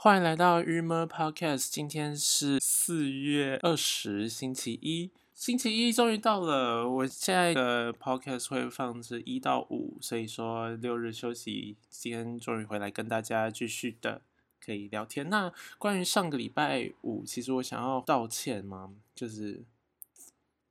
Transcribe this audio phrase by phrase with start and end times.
[0.00, 5.10] 欢迎来到 Rumor Podcast，今天是四月二十，星期一。
[5.34, 14.22] 星期一终于到了，我现在的 Podcast 会放是一到五，所以说六日休息，今天终于回来跟大家继续的
[14.64, 15.28] 可以聊天。
[15.28, 19.64] 那关于上个礼拜五，其实我想要道歉嘛，就是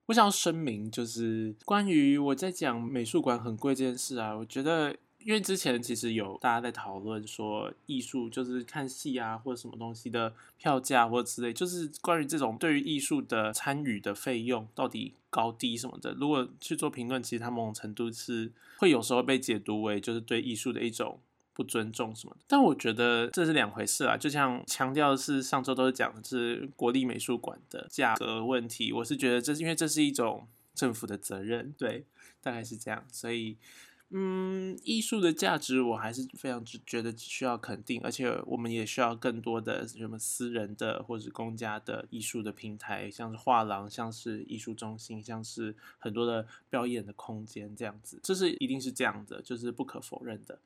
[0.05, 4.95] 我想要声明，就是关于我在讲美术馆很贵这件事啊，我觉得。
[5.27, 16.13] 因为之前其实有大家在讨论说，艺术就是看戏啊，或者什么东西的票价或者之类，就是关于这种对于艺术的参与的费用到底高低什么的。
[16.13, 21.19] 如果去做评论，其实它某种程度是会有时候被解读为就是对艺术的一种
[21.53, 22.45] 不尊重什么的。
[22.47, 24.15] 但我觉得这是两回事啊。
[24.15, 32.05] 就像强调的是上周都是讲的是国立美术馆的价格问题，我是觉得这是因为这是一种政府的责任，对，
[32.41, 33.57] 大概是这样，所以。
[34.09, 50.57] 嗯，艺术的价值我还是非常觉得需要肯定，而且我们也需要更多的什么私人的或者公家的艺术的平台，像是画廊，像是艺术中心，像是很多的表演的空间这样子，这是一定是这样的，就是不可否认的。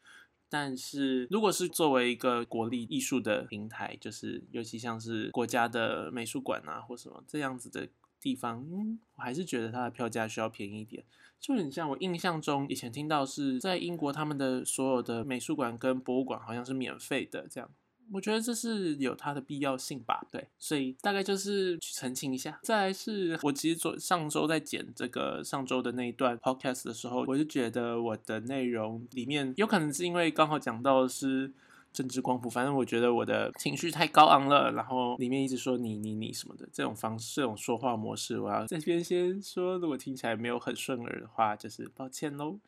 [0.48, 7.90] 但是如果是作为一个国立艺术的平台，就是尤其像是国家的美术馆啊或什么这样子的。
[8.22, 11.04] 地方，嗯，我还是觉得它的票价需要便宜一点，
[11.40, 17.70] 就很像我印象中以前听到是在英国他们的所有的美术馆跟博物馆好像是免费的，这样，
[18.12, 22.60] 我觉得这是有它的必要性吧，对，所以大概就是去澄清一下。
[22.62, 31.52] 再来是我其实昨上周在剪这个上周的那一段 podcast 的时候，我就觉得我的内容里面有可能是因为刚好讲到的是。
[31.94, 42.60] 政治光谱，反正我觉得我的情绪太高昂了，然后里面一直说你你你什么的这种方式，这种说话模式，我要这边先说，如果听起来没有很顺耳的话，就是抱歉喽。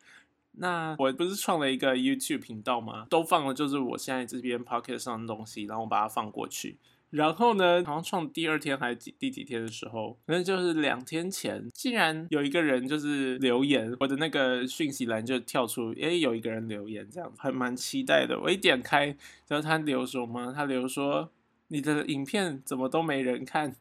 [0.52, 3.06] 那我不是创了一个 YouTube 频道吗？
[3.10, 6.78] 都放了就是我现在这边 Pocket 上的东西，然后我把它放过去。
[7.14, 7.80] 然后呢？
[7.86, 18.40] 好像创第二天还是几第几天的时候，反正就是两天前，竟然有一个人就是留言，我的那个讯息栏就跳出，哎，有一个人留言，这样还蛮期待的。
[18.40, 19.16] 我一点开，
[19.46, 20.52] 然后他留什么？
[20.52, 21.30] 他留说
[21.68, 23.76] 你的影片怎么都没人看，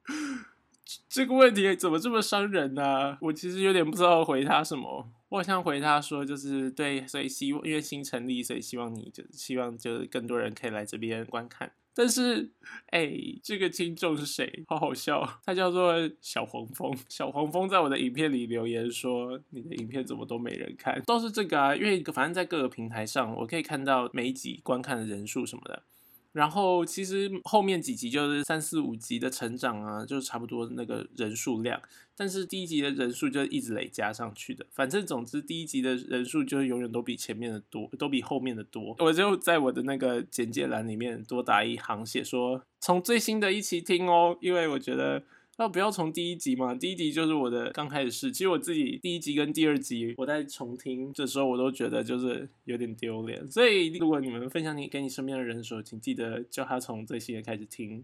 [1.10, 3.18] 这个问题怎么这么伤人呢？
[3.20, 5.10] 我其实有点不知道回他什么。
[5.30, 11.72] 我好像回他说就是对，所以希望因为新成立，所以希望你就希望就是更多人可以来这边观看。
[11.96, 12.52] 但是，
[12.88, 13.12] 哎，
[13.44, 14.64] 这个听众是谁？
[14.68, 16.96] 好好笑，他叫做小黄蜂。
[17.08, 25.84] 小黄蜂在我的影片里留言说：“你的影片怎么都没人看？”都是这个啊，因为反正在各个平台上，我可以看到每一集观看的人数什么的。
[26.34, 31.82] 然后其实后面几集就是三四五集的成长啊，就差不多那个人数量。
[32.16, 34.66] 但是第一集的人数就一直累加上去的。
[34.72, 38.96] 反正总之第一集的人数就永远都比前面的多，都比后面的多。
[39.00, 45.24] 我就在我的那个简介栏里面多打一行，写说从最新的一期听哦，因为我觉得。
[45.56, 48.32] 那不要从第一集嘛，第一集就是我的刚开始试。
[48.32, 53.48] 其实我自己第一集跟第二集，我在重听的时候，我都觉得就是有点丢脸。
[53.48, 58.04] 所以如果你们分享你给你身边的人的时候，请记得叫他从最新的开始听，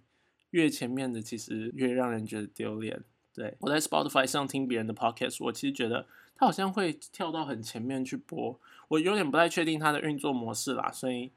[0.51, 3.03] 越前面的其实越让人觉得丢脸。
[3.33, 6.05] 对我在 Spotify 上听别人的 Podcast，我其实觉得
[6.35, 8.59] 他好像会跳到很前面去播，
[8.89, 10.91] 我有点不太确定他的运作模式啦。
[10.91, 11.31] 所以，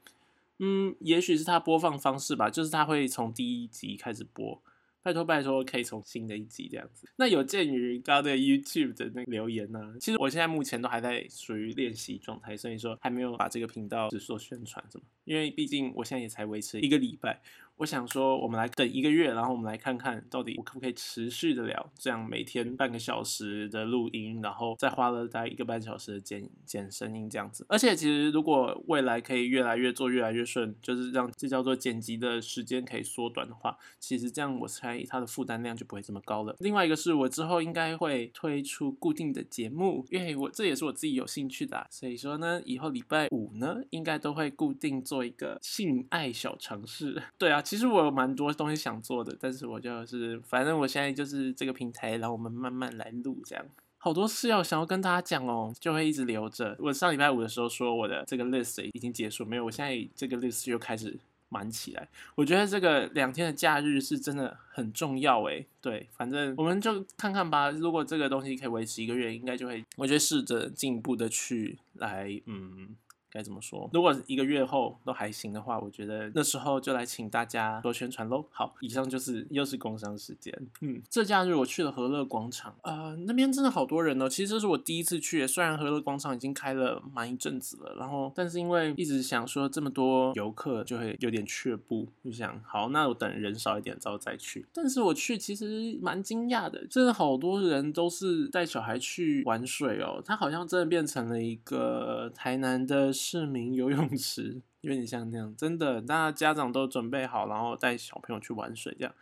[0.59, 4.61] 嗯，也许是他播放方式吧，就是他会从第一集开始播。
[5.03, 7.07] 拜托拜托，可以从新的一集这样子。
[7.17, 15.03] 那有鉴于刚刚的 YouTube 的那个留言呢，其实我现在目前都还在属于练习状态，所以说还没有把这个频道只做宣传什么。
[15.25, 17.41] 因为毕竟我现在也才维持一个礼拜。
[17.77, 27.65] 我想说，我们来等一个月，然后我们来看看到底我可不可以持续的了，这样每天半个小时的录音，然后再花了大概一个半小时的剪剪声音这样子。
[27.67, 36.55] 而且其实如果未来可以越来越做越来越顺，就是让这叫做剪辑的时间可以缩短的话，其实这样我猜它的负担量就不会这么高了。
[36.59, 47.21] 另外一个是我之后应该会推出固定的节目，因为我这也是我自己有兴趣的，所以说呢，以后礼拜五呢应该都会固定做一个性爱小尝试。
[47.39, 47.62] 对啊。
[47.63, 53.65] 其实我有蛮多东西想做的，但是我就是，反正我现在就是这个平台，然后我们慢慢来录，这样
[53.97, 56.75] 好多事要想要跟大家讲哦，就会一直留着。
[56.79, 61.17] 我上礼拜五的时候说我的这个 list 已经结束，没有，我现在这个 list 又开始
[61.47, 62.07] 满起来。
[62.35, 65.65] 我觉得这个两天的假日是真的很重要诶。
[65.79, 67.71] 对，反正我们就看看吧。
[67.71, 72.95] 如果这个东西可以维持一个月，应该就会，我觉得试着进一步的去来，嗯。
[73.33, 73.89] 该怎么说？
[73.91, 78.45] 如果一个月后都还行的话，我觉得那时候就来请大家多宣传喽。
[78.51, 80.53] 好，以上就是又是工商时间。
[80.81, 84.29] 嗯，这假日我去了和乐广场，呃，那边真的好多人哦。
[84.29, 94.63] 其实这是我第一次去，虽然和乐广场已经开了蛮一阵子了，然后但是因为一直想说这么多游客就会有点却步，就想好那我等人少一点之后再去。
[94.71, 103.11] 但是我去其实蛮惊讶的，真的好多人都是带小孩去玩水哦，它好像真的变成了一个台南的。
[103.25, 109.15] 市民游泳池有点像那样，真的，大家家长都准备好，然后带小朋友去玩水，这样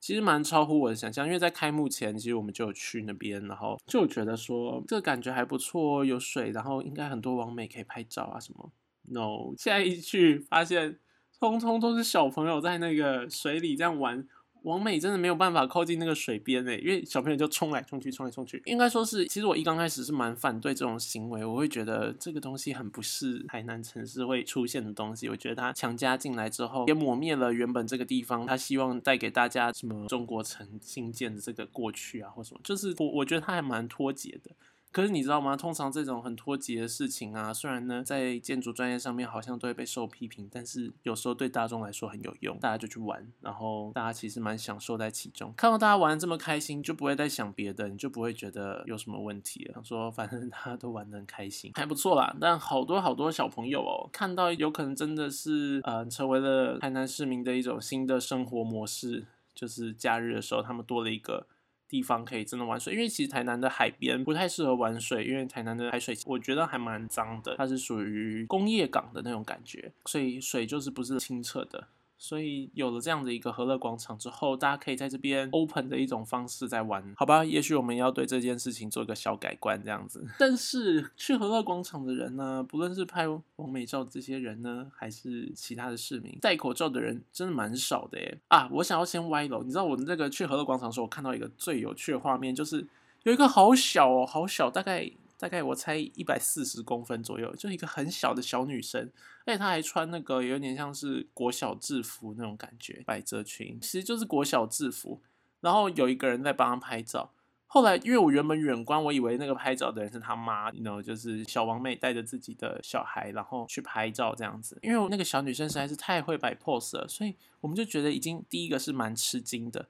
[0.00, 1.24] 其实蛮超乎我的想象。
[1.24, 8.72] 因为在开幕前，其实我们就有去那边，然后就觉得说这个感觉还不错，有水，然后应该很多网美可以拍照啊什么。
[9.02, 10.98] No，现在一去发现，
[11.38, 14.26] 通通都是小朋友在那个水里这样玩。
[14.68, 18.62] 王美真的没有办法靠近那个水边诶，因为小朋友就冲来冲去，冲来冲去。
[18.66, 25.26] 应该说是，其实我一刚开始是蛮反对这种行为，我会觉得这个东西很不是海南城市会出现的东西。
[25.30, 34.50] 我觉得他强加进来之后，也抹灭了原本这个地方他希望带给大家什么中国城新建的这个过去啊，或什么，就是我我觉得他还蛮脱节的。
[34.90, 35.54] 可是你知道吗？
[35.56, 45.52] 通常这种很脱节的事情啊，虽然呢在建筑专业上面好像都会被受批评，但是有时候对大众来说很有用，大家就去玩，然后大家其实蛮享受在其中。
[45.56, 49.82] 看到大家玩的这么开心，就不会再想别的，你就不会觉得有什么问题了。
[49.84, 52.34] 说反正 大家都玩的很开心，还不错啦。
[52.40, 61.46] 但好多好多小朋友哦，看到有可能真的是呃成为了台南市民的一种新的生活模式，就是假日的时候他们多了一个。
[61.88, 71.88] 地方可以真的玩水，因为其实台南的海边不太适合玩水，因为台南的海水我觉得还蛮脏的，它是属于工业港的那种感觉，所以水就是不是清澈的。
[72.18, 77.44] 所以有了这样的一个和乐广场之后，大家可以在这边 open 的一种方式在玩，好吧？
[77.44, 80.26] 也许我们要对这件事情做一个小改观，这样子。
[80.36, 88.38] 但是去和乐广场的人呢，不论是拍完美照这些人呢，还是其他的市民，戴口罩的人真的蛮少的耶。
[88.48, 92.84] 啊，我想要先歪楼，你知道我那个去和乐广场的时候，我看到一个最有趣的画面，就是
[93.22, 95.10] 有一个好小哦，好小，大概。
[95.38, 99.10] 大概我猜一百四十公分左右，就一个很小的小女生，
[99.46, 105.22] 而且她还穿那个有点像是国小制服那种感觉，百褶裙，其实就是国小制服。
[105.60, 107.32] 然后有一个人在帮她拍照。
[107.70, 114.78] 后来因为我原本远观，我以为那个拍照的人是他妈，你知道，就是小王妹带着自己的小孩，然后去拍照这样子。
[114.82, 119.86] 因为那个小女生实在是太会摆 pose 了，所以我们就觉得已经第一个是蛮吃惊的。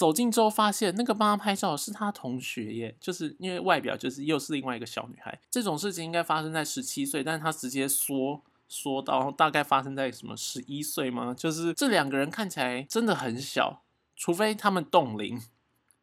[0.00, 5.38] 走近之后，发现那个帮他拍照的是他同学耶，就是因为外表就是又是另外一个小女孩。
[5.50, 11.34] 这种事情应该发生在十七岁，但是他直接说说到大概发生在什么十一岁吗？
[11.36, 13.82] 就是这两个人看起来真的很小，
[14.16, 15.38] 除非他们冻龄，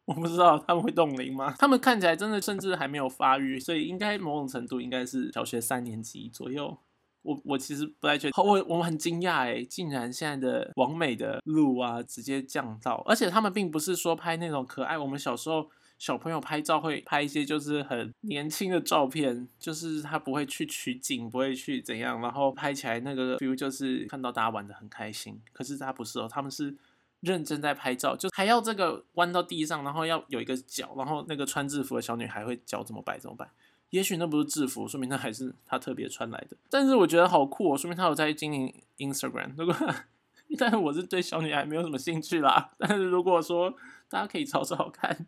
[0.04, 1.56] 我不知道他们会冻龄吗？
[1.58, 6.78] 他们看起来真的甚至还没有发育，所以应该某种程度应该是小学三年级左右。
[7.22, 15.68] 我我其实不太确定，我我们很惊讶哎，竟然现在的完美的路啊直接降到，而且他们并不是说拍那种可爱，我们小时候
[15.98, 25.40] 小朋友拍照会拍一些就是很年轻的照片，就是他不会去取景，不会去怎样，然后拍起来那个 view 就是看到大家玩的很开心。
[25.52, 26.74] 可是他不是哦，他们是
[27.20, 33.50] 认真在拍照，就还要这个弯到地上，然后要有一个脚，然后那个穿制服的小女孩会脚怎么摆怎么摆。
[33.90, 36.56] 也许那不是制服，说明那还是他特别穿来的。
[36.68, 39.52] 但是我觉得好酷哦，说明他有在经营 Instagram。
[39.56, 39.74] 如果，
[40.58, 42.72] 但是我是对小女孩没有什么兴趣啦。
[42.78, 43.74] 但是如果说
[44.08, 45.26] 大家可以找找看，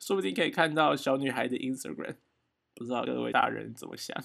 [0.00, 2.16] 说不定可以看到小女孩的 Instagram。
[2.74, 4.16] 不知道各位大人怎么想？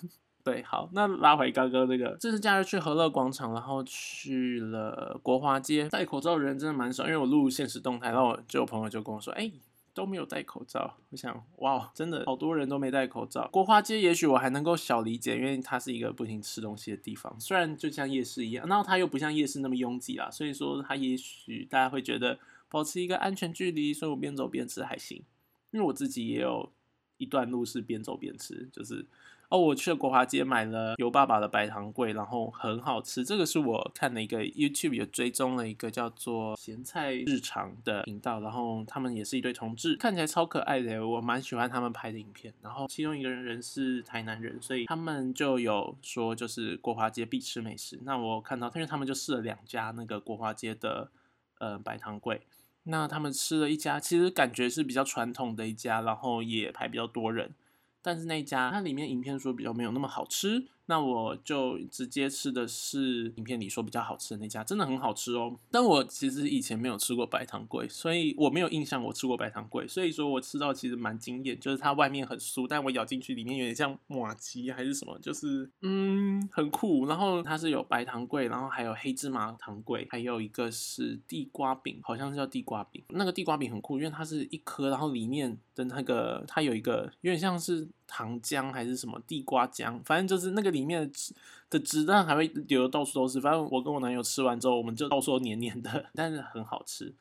[0.44, 9.52] 对，好，那拉回刚刚那个，这次假日去和乐广场，然后去了国华街，戴口罩的人真的蛮少，因为我录现实动态，然后就有朋友就跟我说，哎。
[9.94, 13.48] 都没有戴口罩，我想，哇，真的好多人都没戴口罩。
[13.50, 25.24] 国华街也许我还能够小理解，因为它是一个不停吃东西的地方，虽然就像夜市一样，那它又不像夜市那么拥挤啦，所以说它也许大家会觉得保持一个安全距离，所以我边走边吃还行。
[25.72, 26.72] 因为我自己也有
[27.18, 29.06] 一段路是边走边吃，就是。
[29.49, 33.25] 哦，我去了国华街买了尤爸爸的白糖桂，然后很好吃。
[33.25, 42.53] 这个是我看的一个 YouTube 有追踪了一个叫做咸菜日常的频道，然后他们也是一对同志，看起来超可爱的，我蛮喜欢他们拍的影片。
[42.61, 47.99] 然后其中一个人是台南人，所以他们就有说就是国华街必吃美食。
[48.03, 51.09] 那我看到，因为他们就试了两家那个国华街的
[51.57, 52.41] 呃白糖桂，
[52.83, 57.56] 那他们吃了一家，其实感觉是比较传统的一家，然后也排比较多人。
[58.01, 65.56] 但是那家它里面影片说比较没有那么好吃，那我就直接吃的是影片里说比较好吃的那家，真的很好吃哦。
[65.69, 77.06] 但我其实以前没有吃过白糖桂，所以我没有印象我吃过白糖桂，所以说我吃到其实蛮惊艳，就是它外面很酥，但我咬进去里面有点像马吉还是什么，就是嗯很酷。
[77.06, 83.04] 然后它是有白糖桂，然后还有黑芝麻糖桂，还有一个是地瓜饼，好像是叫地瓜饼。
[83.10, 87.88] 那个地瓜饼很酷，因为它是一颗，然后里面的那个它有一个有点像是。
[88.09, 91.33] 糖浆还是什么地瓜浆，反正就是那个里面的汁
[91.69, 93.39] 的汁，但还会流到处都是。
[93.39, 97.13] 反正我跟我男友吃完之后，我们就到处黏黏的， 但是很好吃。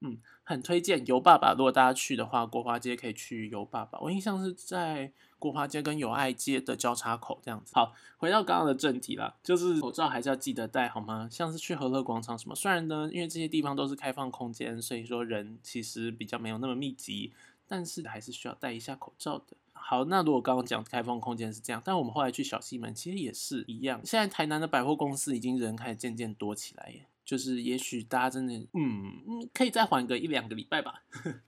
[0.00, 1.52] 嗯，很推荐油爸爸。
[1.52, 4.00] 如果大家去的话，国华街可以去油爸爸。
[4.00, 7.72] 我印象是在国华街跟友爱街的交叉口这样子。
[7.74, 11.28] 好，回到刚刚的正题啦，就是口罩还是要记得戴好吗？
[11.30, 17.34] 像是去和乐广场什么，虽然呢，因为这些地方都是开放空间，所以说人其实比较没有那么密集，
[17.68, 19.54] 但是还是需要戴一下口罩的。
[19.82, 24.00] 好，那如果刚刚讲开放空间是这样，但我们后来去小西门其实也是一样。
[24.04, 31.02] 现在台南的百货公司已经人开始渐渐多起来耶，就是也许大家真的，嗯嗯，可以再缓个一两个礼拜吧。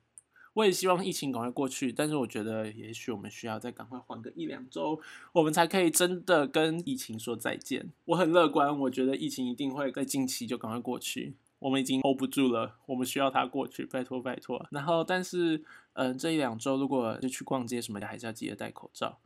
[0.54, 5.00] 我也希望疫情赶快过去，但是我觉得也许我们需要再赶快缓个一两周，
[5.32, 7.90] 我们才可以真的跟疫情说再见。
[8.04, 11.36] 我很乐观，我觉得疫情一定会在近期就赶快过去。
[11.62, 14.66] 我们已经 hold 不住了，我们需要他过去，拜托拜托。
[14.72, 19.18] 然后，但是，嗯，这一两周如果就去逛街什么的，还是要记得戴口罩，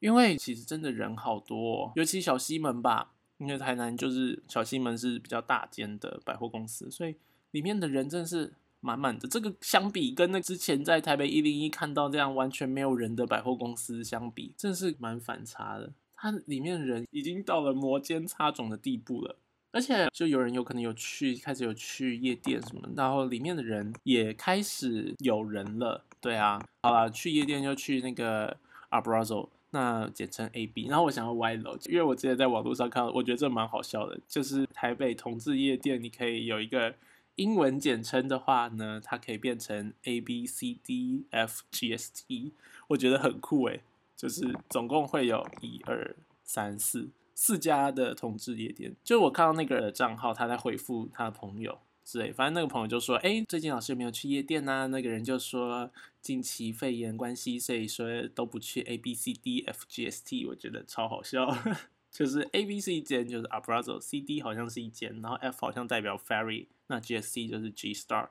[0.00, 7.14] 因为其实真的人好多，哦尤其小西门吧，因为台南就是小西门是比较大间的百货公司，所以
[7.52, 9.28] 里面的人真的是满满的。
[9.28, 15.92] 这个相比跟那之前在台北一零一看到这样完全没有人的百货公司相比，真的是蛮反差的。
[16.16, 19.36] 它里面人已经到了摩肩擦踵的地步了。
[19.74, 26.04] 而且就有人有可能有去开始有去夜店什么，然后里面的人也开始有人了。
[26.20, 28.56] 对啊，好了，去夜店就去那个
[28.90, 30.86] Abrazo，那简称 AB。
[30.86, 36.94] 然后我想要歪楼，因为我之前在网络上看到，我觉得这蛮好笑的，就是台北同志夜店，你可以有一个
[37.34, 42.52] 英文简称的话呢，它可以变成 A B C D F G S T，
[42.86, 43.82] 我觉得很酷诶，
[44.16, 46.14] 就是总共会有一二
[46.44, 47.08] 三四。
[47.34, 55.90] 四家的同志夜店，就我看到那个账号，他在回复他的朋友之类，反正那个朋友就说：“哎，最近老师有没有去夜店呢？”那个人就说
[56.22, 61.46] ：“近期肺炎关系，所以说都不去 A B C D F G S T。”我觉得超好笑，
[62.10, 67.70] 就是 A B C 一间就是 Abrazo，C D 好像是一间，然后 F 好像代表 Ferry，那 G S T 就是
[67.70, 68.28] G Star，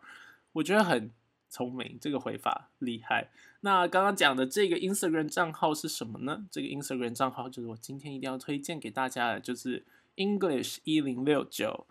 [0.54, 1.12] 我觉得很。
[1.50, 3.30] 聪明，这个回法厉害。
[3.66, 6.46] 那刚刚讲的这个 Instagram 账号是什么呢？
[6.52, 9.86] 这个 Instagram 账号就是我今天一定要推荐给大家的，就是
[10.18, 11.88] English 一零六九。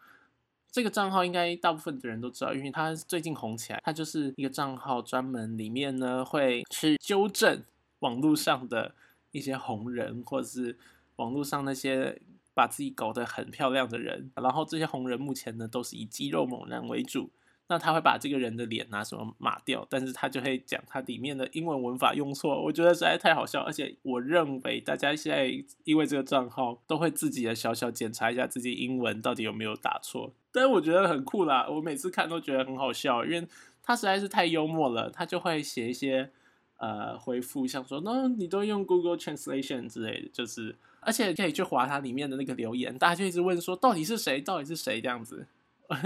[0.70, 3.80] 这个账号应该大部分的人都知道，因为它最近红起来。
[3.82, 7.62] 它就是一个账号，专门里面呢会去纠正
[8.00, 8.94] 网络上的
[9.30, 10.76] 一些红人，或者是
[11.16, 12.20] 网络上那些
[12.52, 14.30] 把自己搞得很漂亮的人。
[14.34, 17.30] 然后这些红人目前呢都是以肌肉猛男为主。
[17.68, 23.62] 那他会把这个人的脸拿什么码掉，但是他就会讲他里面的英文文法用错，我觉得实在太好笑。
[23.62, 33.46] 而且我认为大家现在因为这个账号都会自己的小小检查一下自己英文到底有没有打错，但是我觉得很酷啦，我每次看都觉得很好笑，因为
[33.82, 35.08] 他实在是太幽默了。
[35.08, 36.30] 他就会写一些
[36.76, 45.46] 呃回复，像说那你都用 Google Translation 之类的，就是而且可以去划它里面的那个留言，大家就一直问说到底是谁，到底是谁这样子。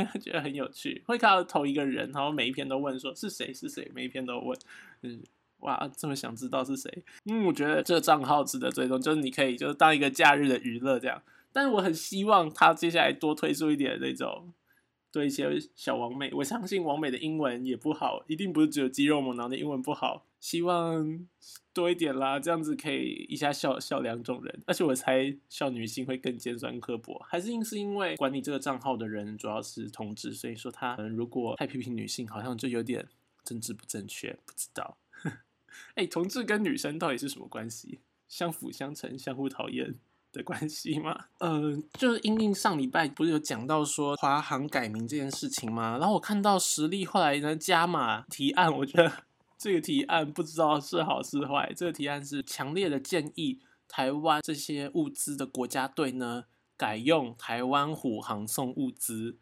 [0.21, 4.59] 觉得很有趣，会看到同一个人，然后每一篇都问说是谁是谁，每一篇都问，
[5.03, 5.23] 嗯，
[5.61, 7.05] 哇，这么想知道是谁？
[7.25, 11.23] 嗯，我觉得这个账号值得追踪，就是你可以就是当一个假日的娱乐这样。
[11.53, 14.53] 但是我很希望他接下来多推出一点那种。
[15.17, 20.27] 对一些小王美，我相信王美的英文也不好，一定不是只有肌肉猛男的英文不好。
[20.39, 21.27] 希望
[21.73, 24.63] 多一点啦，这样子可以一下笑笑两种人。
[24.67, 33.09] 而且我猜笑女性会更尖酸刻薄，还是因是因为管理这个账号的人主要是同志，所以说他如果太批评女性，好像就有点
[33.43, 34.99] 政治不正确，不知道。
[35.97, 38.01] 哎，同志跟女生到底是什么关系？
[38.29, 39.95] 相辅相成，相互讨厌。
[40.37, 41.19] 的关系吗？
[41.39, 45.97] 嗯，就是英英上礼拜不是有讲到说华航改名这件事情吗？
[45.99, 49.11] 然后我看到实力后来呢加码提案，我觉得
[49.59, 51.73] 这个提案不知道是好是坏。
[51.75, 56.45] 这个提案是强烈的建议台湾这些物资的国家队呢
[56.77, 59.39] 改用台湾虎航送物资。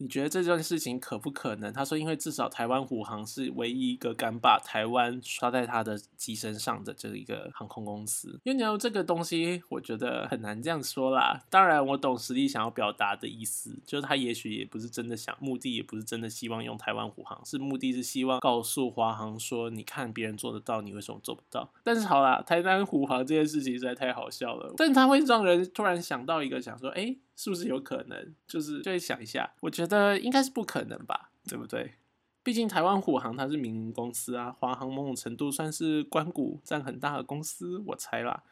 [0.00, 1.72] 你觉得这件事情可不可能？
[1.72, 8.28] 他说，因为至少台湾虎航是唯一一个敢把台湾刷在他的机身上的这一个航空公司。
[8.44, 11.42] 因为你要这个东西，我觉得很难这样说啦。
[11.50, 21.68] 当然，我懂实力想要表达的意思，就是他也许也不是真的想，目的也不是真的希望用台湾虎航，是目的是希望告诉华航说，你看别人做得到，你为什么做不到？
[21.82, 27.16] 但是好啦，台湾虎航这件事情实在太好笑了，但他会让人突然想到一个，想说，哎。
[27.38, 28.34] 是不是有可能？
[28.48, 31.94] 就是就会想一下，我觉得应该是不可能吧，对不对？
[32.42, 38.42] 毕竟台湾虎航它是民营公司啊，华航某种程度算是关股占很大的公司，我猜啦。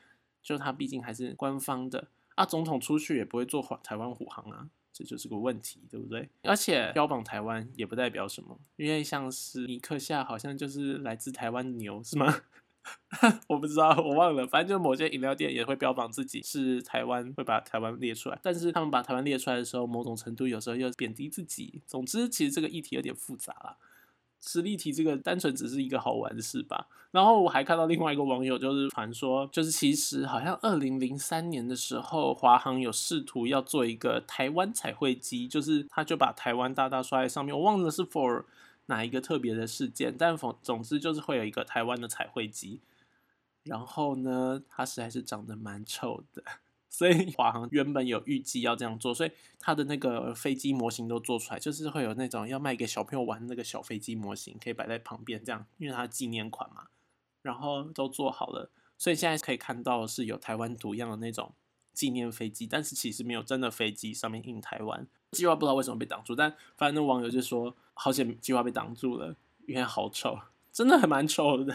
[0.41, 6.29] 就它毕竟还是官方的啊，总统出去也不会坐台湾虎航啊，这就是个问题，对不对？
[6.43, 12.33] 而且标榜台湾也不代表什么，因为像是尼克夏好像就是来自台湾牛，是吗？
[13.49, 14.47] 我不知道，我忘了。
[14.47, 18.39] 反正就某些饮料店也会标榜自己是台湾，会把台湾列出来。
[18.43, 21.83] 但是他们把台湾列出来的时候，某种程度有时候又贬低自己。
[21.87, 23.77] 总之，其实这个议题有点复杂啦。
[24.41, 26.87] 实例题这个单纯只是一个好玩的事吧。
[27.11, 37.57] 然后我还看到另外一个网友就是传说，就是其实好像二零零三年的时候，华航有试图要做一个台湾彩绘机，就是他就把台湾大大刷在上面。
[37.57, 38.45] 我忘了是 for。
[38.87, 40.15] 哪一个特别的事件？
[40.17, 42.81] 但总总之就是会有一个台湾的彩绘机，
[43.65, 46.43] 然后呢，它实在是长得蛮丑的，
[46.89, 56.87] 所以华航原本有预计要这样做，所以它的那个飞机模型都做出来，就是会有那种要卖给小朋友玩那个小飞机模型，可以摆在旁边这样，因为它纪念款嘛，
[57.43, 61.53] 然后都做好了，所以现在可以看到是有台湾图样的那种
[61.97, 65.05] 纪念飞机，但是其实没有真的飞机上面印台湾。
[65.33, 67.75] 计划不知道为什么被挡住，但反正网友就说。
[67.99, 69.35] 好险，计划被挡住了，
[69.67, 70.39] 因为好丑，
[70.71, 71.75] 真的很蛮丑的，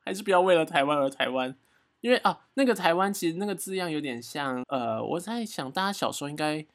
[0.00, 1.56] 还是不要为了台湾而台湾，
[2.02, 6.66] 因为啊，那个台湾其实那个字样有点像，呃，我在想大家小时候应该，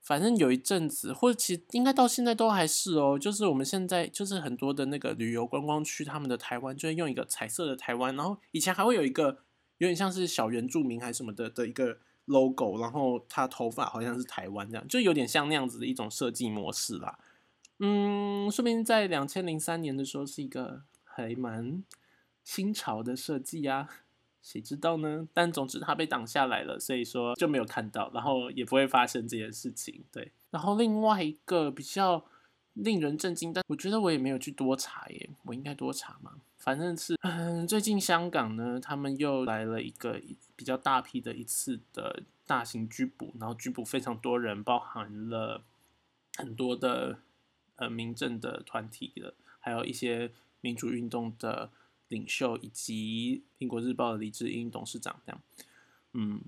[0.00, 9.40] 反正有一阵子，或者其实应该到现在都还是哦，就是我们现在就是很多的那个旅游观光区，他们的台湾就会用一个彩色的台湾，然后以前还会有一个
[9.76, 17.18] 有点像是小原住民还是什么的的一个 logo，然后他头发好像是台湾这样，就有点像那样子的一种设计模式啦。
[17.78, 21.82] 嗯，说明在两千零三年的时候是一个还蛮
[22.42, 23.88] 新潮的设计啊，
[24.40, 25.28] 谁知道呢？
[25.34, 30.04] 但总之它被挡下来了，所以说就没有看到，然后也不会发生这件事情。
[30.12, 32.24] 对，然后另外一个比较
[32.74, 36.32] 令人震惊，但我觉得我也没有去多查耶，我应该多查吗？
[36.58, 40.20] 反正是，嗯，最近香港呢，他们又来了一个
[40.54, 45.62] 比较大批的一次的大型拘捕，然后拘捕非常多人，包含了
[46.36, 47.18] 很多的。
[47.76, 51.72] 呃，民政的团体的，还有一些民主运动的
[52.06, 55.40] 领袖，以及苹果日报的李志英董事长这样。
[56.12, 56.40] 嗯，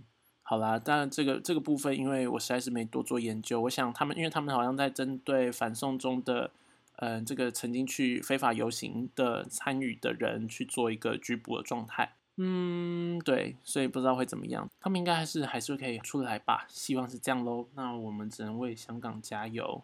[0.49, 6.53] 好啦，当然这个这个部分，因为我实在是没多做研究，我想他们，因为他们好像在针对反送中的，
[6.99, 12.13] 呃，这个曾经去非法游行的参与的人去做一个拘捕的状态。
[12.37, 17.67] 嗯，对，所以不知道会怎么样，他们应该还是还是可以出来吧，希望是这样喽。
[17.75, 19.83] 那我们只能为香港加油。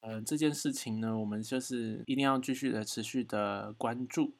[0.00, 4.32] 呃，这件事情呢，我们就是一定要继续的、持续的关注，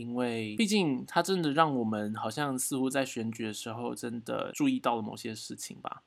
[0.00, 6.02] 因为毕竟它真的让我们好像似乎在选举的时候真的注意到了某些事情吧。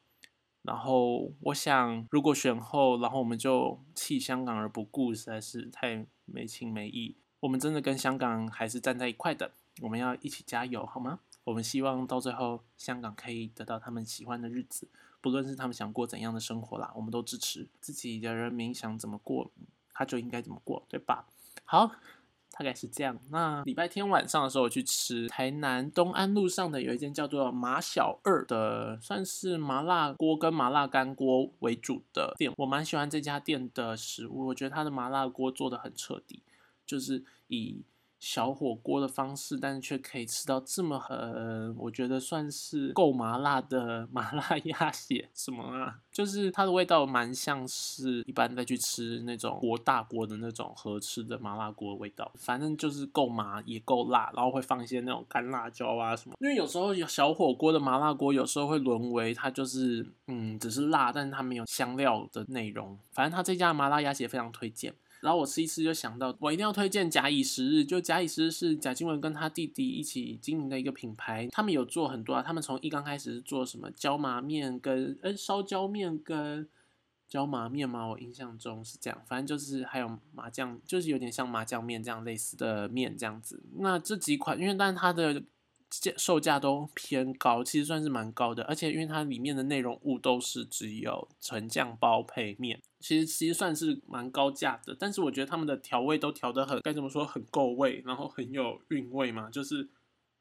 [0.64, 7.18] 然后我想，如果选后，然后我们就弃香港而不顾，实在是太没情没义。
[7.42, 9.52] 我们真的跟香港还是站在一块的，
[9.82, 11.20] 我们要一起加油，好吗？
[11.44, 14.88] 我们希望到最后，香港可以得到他们喜欢的日子。
[15.20, 19.52] 不论是他们想过怎样的生活啦，我们都支持自己的人民想怎么过，
[19.94, 21.26] 他就应该怎么过，对吧？
[21.66, 21.92] 好，
[22.58, 23.20] 大概是这样。
[23.32, 32.52] 那礼拜天晚上的时候，我去吃台南东安路上的有一间叫做马小二的，算是麻辣锅跟麻辣干锅为主的店。
[32.58, 36.42] 我蛮喜欢这家店的食物，我觉得它的麻辣锅做的很彻底，
[36.86, 37.84] 就是以。
[38.26, 46.00] 小火锅的方式，但是却可以吃到这么很，我觉得算是够麻辣的 麻辣鸭血什么啊？
[46.10, 56.38] 就是它的味道蛮像是一般再去吃那种锅大锅的那种合吃的麻辣锅的味道，反正就是够麻也够辣，然后会放一些那种干辣椒啊什么。
[56.40, 62.98] 因为有时候有小火锅的麻辣锅，有时候会沦为它就是嗯只是辣，但是它没有香料的内容。
[63.12, 64.96] 反正它这家麻辣鸭血非常推荐。
[65.24, 67.86] 然后我吃一次就想到，我一定要推荐假以时日。
[67.86, 72.42] 就假以时日是贾静雯跟他弟弟一起经营的一个品牌，他们有做很多啊。
[72.42, 76.68] 他们从一刚开始是做什么椒麻面跟呃烧椒面跟
[77.30, 78.06] 椒麻面吗？
[78.06, 79.22] 我印象中是这样。
[79.26, 83.64] 反正就是还有麻酱，就是有点像麻酱面这样类似的面这样子。
[83.78, 85.42] 那这几款，因为但它的
[85.90, 88.64] 价售价都偏高，其实算是蛮高的。
[88.66, 92.82] 而且因为它里面的内容物都是只有纯酱包配面。
[93.04, 99.90] 其实其实算是蛮高价的，但是我觉得他们的调味都调得很该怎么说很够味，然后很有韵味嘛，就是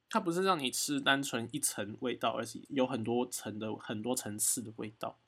[0.09, 5.19] 它不是让你吃单纯一层味道，而且有很多层的很多层次的味道。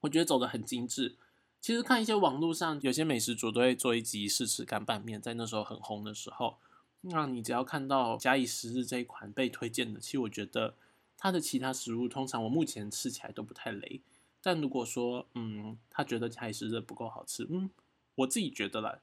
[0.00, 1.16] 我觉得走的很精致。
[1.58, 6.58] 其实看一些网络上有些美食主都会做一集试吃干拌面，在那时候很红的时候，
[7.00, 10.74] 那你只要看到假以时日这一款被推荐的，其实我觉得
[11.16, 14.02] 它的其他食物通常我目前吃起来都不太雷。
[14.42, 17.70] 但如果说，嗯，他觉得假以时日不够好吃，嗯，
[18.16, 18.98] 我自己觉得啦，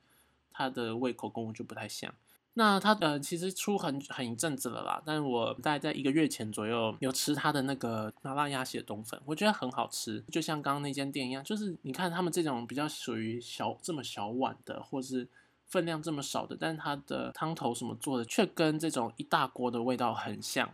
[0.51, 2.13] 他的胃口跟我就不太像。
[2.55, 15.25] 那他呃，其实出很很一阵子了啦，但是我大概在一个月前左右有吃他的那个麻辣鸭血冬粉，我觉得很好吃，就像刚刚那间店一样，就是你看他们这种比较属于小这么小碗的，或是
[15.67, 20.69] 分量这么少的，但是它的汤头什么做的却跟这种一大锅的味道很像，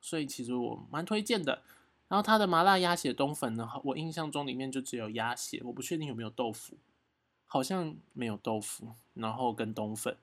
[0.00, 1.62] 所以其实我蛮推荐的。
[2.08, 6.78] 然后它的麻辣鸭血冬粉呢，我印象中里面就只有鸭血，我不确定有没有豆腐，
[7.46, 10.16] 好像没有豆腐，然后跟冬粉，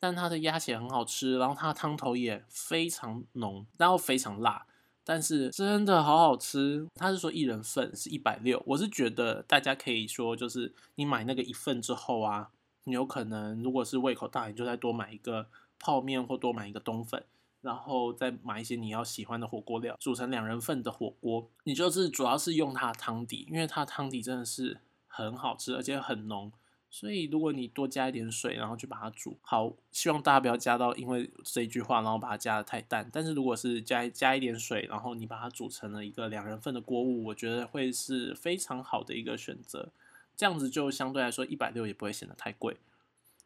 [0.00, 4.66] 但它的鸭血很好吃，然后它的汤头也非常浓，然后非常辣，
[5.04, 6.88] 但是真的好好吃。
[6.96, 12.50] 他是说一人份是一百六，我是觉得大家可以说就是你买那个一份之后啊，
[12.84, 15.46] 你有可能如果是胃口大，你就再多买一个
[15.78, 17.24] 泡面或多买一个冬粉。
[17.60, 21.50] 然后再买一些你要喜欢的火锅料，煮成两人份的火锅。
[21.64, 26.50] 你就是主要是用它汤底，因为它汤底真的是很好吃，而且很浓。
[26.88, 33.08] 所以如果你多加一点水，然后去把它煮好，希望大家不要加到因为这一句话，然后把它加的太淡。
[33.12, 39.90] 但是如果是加加一点水，然后你把它煮成了一个两人份的锅物，我觉得会是非常好的一个选择。
[40.34, 42.78] 这样子就相对来说一百六也不会显得太贵。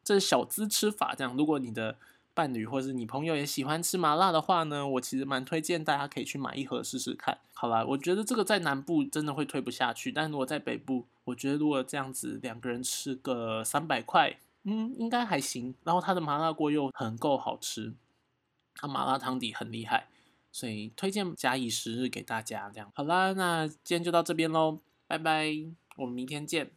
[0.03, 1.97] 这是小资吃法，这样如果你的。
[2.35, 7.39] 伴侣或是你朋友也喜欢吃麻辣的话呢，我其实蛮推荐大家可以去买一盒试试看。
[7.53, 15.75] 好啦，我觉得这个在南部真的会推不下去，但如果在北部，我觉得如果这样子两个人吃个三百块，嗯，应该还行。
[15.85, 17.95] 然后它的麻辣锅又很够好吃，
[18.75, 20.09] 它麻辣汤底很厉害，
[20.51, 22.69] 所以推荐假以时日给大家。
[22.71, 25.55] 这样好啦，那今天就到这边喽，拜拜，
[25.97, 26.73] 我们明天见。